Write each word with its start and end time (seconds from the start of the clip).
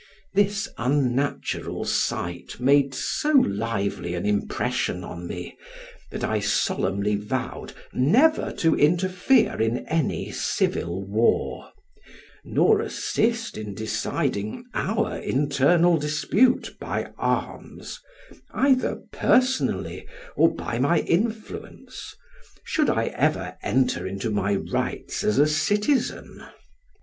This 0.33 0.67
unnatural 0.79 1.85
sight 1.85 2.59
made 2.59 2.95
so 2.95 3.33
lively 3.33 4.15
an 4.15 4.25
impression 4.25 5.03
on 5.03 5.27
me, 5.27 5.55
that 6.09 6.23
I 6.23 6.39
solemnly 6.39 7.15
vowed 7.17 7.73
never 7.93 8.51
to 8.53 8.75
interfere 8.75 9.61
in 9.61 9.85
any 9.85 10.31
civil 10.31 11.03
war, 11.05 11.71
nor 12.43 12.81
assist 12.81 13.59
in 13.59 13.75
deciding 13.75 14.65
our 14.73 15.17
internal 15.19 15.97
dispute 15.97 16.75
by 16.79 17.11
arms, 17.19 17.99
either 18.55 18.95
personally 19.11 20.07
or 20.35 20.51
by 20.51 20.79
my 20.79 21.01
influence, 21.01 22.15
should 22.63 22.89
I 22.89 23.13
ever 23.15 23.55
enter 23.61 24.07
into 24.07 24.31
my 24.31 24.55
rights 24.55 25.23
as 25.23 25.37
a 25.37 25.45
citizen. 25.45 26.43